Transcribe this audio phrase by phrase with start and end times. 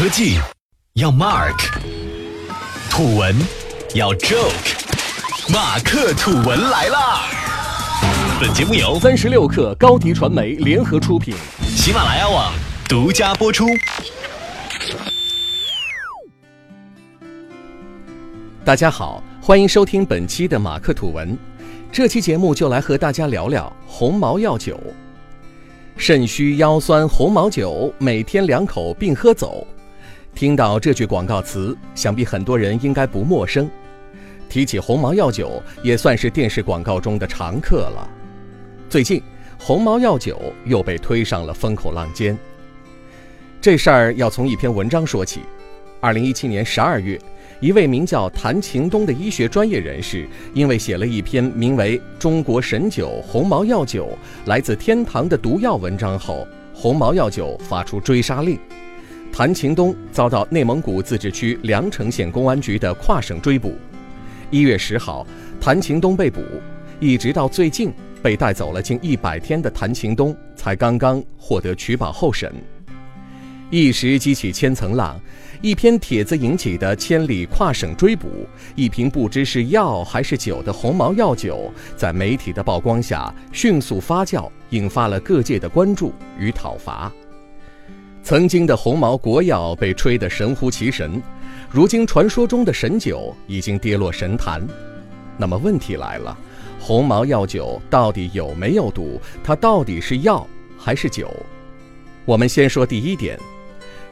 [0.00, 0.38] 科技
[0.92, 1.58] 要 Mark，
[2.88, 3.34] 土文
[3.96, 7.22] 要 Joke，马克土文来啦！
[8.40, 12.52] 本节目由三十六克高迪传媒联合出品，喜马拉雅网
[12.88, 13.66] 独家播出。
[18.64, 21.36] 大家好，欢迎收听本期的马克土文。
[21.90, 24.78] 这期节目就来和大家聊聊红毛药酒。
[25.96, 29.66] 肾虚腰酸红毛酒，每天两口并喝走。
[30.38, 33.68] 听到这句广告词，想必很多人应该不陌生。
[34.48, 38.08] 提起鸿茅药酒，也算是电视广告中的常客了。
[38.88, 39.20] 最近，
[39.58, 42.38] 鸿茅药酒又被推上了风口浪尖。
[43.60, 45.40] 这事儿要从一篇文章说起。
[46.00, 47.20] 二零一七年十二月。
[47.58, 54.16] 一位名叫谭晴东的医学专业人士，因为写了一篇名为《中国神酒鸿茅药酒
[54.46, 58.56] 来自天堂的毒药》文章后，鸿茅药酒发出追杀令，
[59.38, 63.78] 谭秦东遭到内蒙古自治区凉城县公安局的跨省追捕。
[64.50, 65.24] 一月十号，
[65.60, 66.40] 谭秦东被捕，
[66.98, 72.52] 一直到最近被带走了近一百天的谭秦东，才刚刚获得取保候审。
[73.70, 75.16] 一时激起千层浪。
[75.62, 78.28] 一篇帖子引起的千里跨省追捕，
[78.74, 87.12] 一瓶不知是药还是酒的红毛药酒，在媒体的曝光下迅速发酵，引发了各界的关注与讨伐。
[88.28, 91.22] 曾经的红毛国药被吹得神乎其神，
[91.70, 94.60] 如今传说中的神酒已经跌落神坛。
[95.38, 96.36] 那么问题来了，
[96.78, 99.18] 红毛药酒到底有没有毒？
[99.42, 101.34] 它到底是药还是酒？
[102.26, 103.38] 我们先说第一点。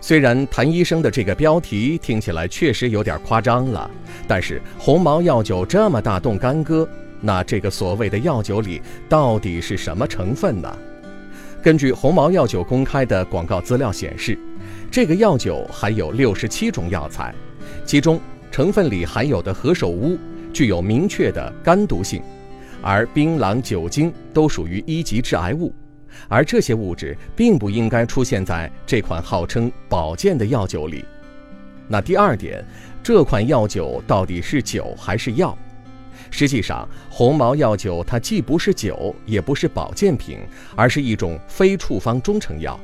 [0.00, 3.90] 虽然谭医生的这个标题听起来确实有点夸张了，
[4.26, 6.88] 但是红毛药酒这么大动干戈，
[7.20, 10.74] 那这个所谓的药酒里到底是什么成分呢？
[11.66, 14.38] 根据红毛药酒公开的广告资料显示，
[14.88, 17.34] 这个药酒含有六十七种药材，
[17.84, 18.20] 其中
[18.52, 20.16] 成分里含有的何首乌
[20.52, 22.22] 具有明确的肝毒性，
[22.80, 25.74] 而槟榔、酒精都属于一级致癌物。
[26.28, 31.04] 而这些物质并不应该出现在这款号称保健的药酒里。
[31.88, 32.64] 那第二点，
[33.02, 35.58] 这款药酒到底是酒还是药？
[36.30, 40.38] 实际上，红毛药酒它既不是酒，也不是保健品，
[40.74, 42.78] 而是一种非处方中成药。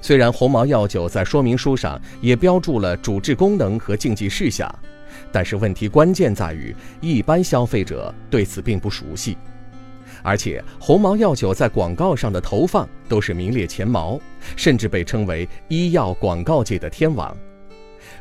[0.00, 4.72] 虽然红毛药酒在说明书上也标注了主治功能和禁忌事项，
[5.30, 9.36] 但是问题关键在于，一般消费者对此并不熟悉。
[10.22, 14.20] 而且红毛药酒在广告上的投放都是名列前茅，
[14.56, 17.36] 甚至被称为医药广告界的天王。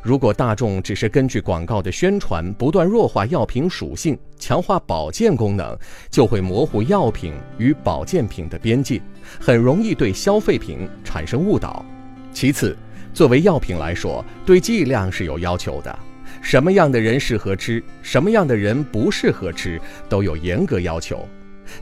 [0.01, 5.77] 如果大众只是根据广告的宣传不断弱化药品属性，强化保健功能，
[6.09, 9.01] 就会模糊药品与保健品的边界，
[9.39, 11.85] 很容易对消费品产生误导。
[12.31, 12.77] 其次，
[13.13, 15.99] 作为药品来说，对剂量是有要求的，
[16.41, 21.27] 什么样的人适合吃，什么样的人不适合吃，都有严格要求。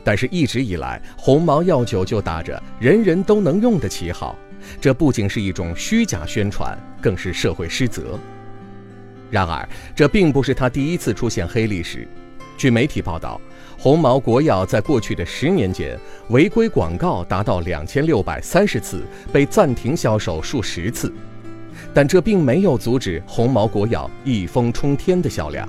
[0.04, 4.36] 但是，一直以来，鸿茅药酒就打着人人都能用的旗号，
[4.80, 8.18] 这不仅是一种虚假宣传，更是社会失责。
[9.30, 12.06] 然而，这并不是他第一次出现黑历史。
[12.56, 13.40] 据媒体报道，
[13.78, 15.98] 红毛国药在过去的十年间，
[16.30, 21.12] 违规广告达到两千六百三十次，被暂停销售数十次。
[21.94, 25.68] 但这并没有阻止红毛国药一飞冲天的销量。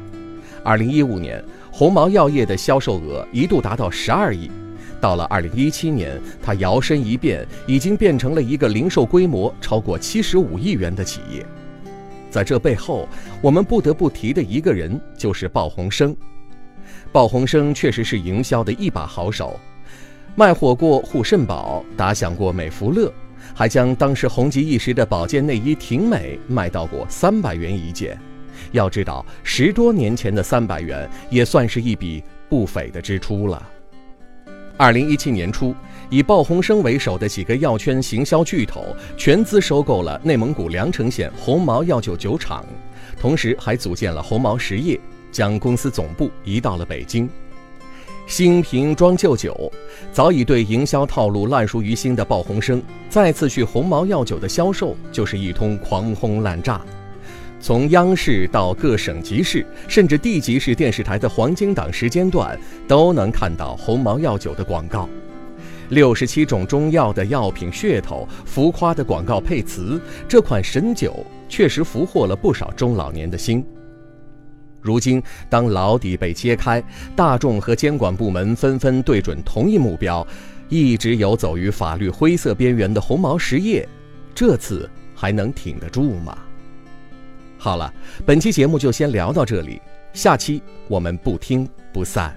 [0.64, 1.44] 二零一五年。
[1.72, 4.52] 红毛药业的销售额一度达到十二亿，
[5.00, 11.46] 到了二零一七年，它摇身一变，已经变成了一个零售规模超过七十五亿元的企业。
[12.30, 13.08] 在这背后，
[13.42, 16.16] 我们不得不提的一个人就是鲍鸿生。
[17.12, 19.60] 鲍鸿生确实是营销的一把好手，
[20.36, 23.12] 卖火过护肾宝，打响过美孚乐，
[23.56, 28.16] 还将当时红极一时的保健内衣婷美卖到过三百元一件。
[28.74, 33.68] 要知道，十多年前的三百元也算是一笔不菲的支出了。
[34.80, 35.76] 二零一七年初，
[36.10, 42.64] 以鲍鸿生为首的几个药圈行销巨头全资收购了内蒙古凉城县红毛药酒酒厂，
[43.20, 44.98] 同时还组建了红毛实业，
[45.34, 47.30] 将公司总部移到了北京。
[48.26, 49.70] 新瓶装旧酒，
[50.14, 56.80] 早已对营销套路烂熟于心的鲍鸿生，再次去红毛药酒的销售就是一通狂轰滥炸。
[57.62, 62.58] 从央视到各省级市，甚至地级市电视台的黄金档时间段，
[62.88, 65.10] 都能看到红毛药酒的广告。
[65.90, 73.66] 六十七种中药的药品噱头，浮夸的广告配词，这款神酒确实俘获了不少中老年的心。
[74.82, 76.82] 如今，当牢底被揭开，
[77.16, 80.26] 大众和监管部门纷纷对准同一目标，
[80.70, 83.86] 一直游走于法律灰色边缘的红毛实业，
[84.34, 86.38] 这次还能挺得住吗？
[87.62, 87.94] 好了，
[88.26, 89.82] 本期节目就先聊到这里，
[90.14, 92.34] 下期我们不听不散。